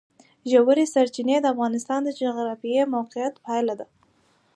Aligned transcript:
ژورې 0.51 0.85
سرچینې 0.93 1.37
د 1.41 1.45
افغانستان 1.53 1.99
د 2.03 2.09
جغرافیایي 2.21 2.85
موقیعت 2.95 3.33
پایله 3.45 3.73
ده. 3.79 3.85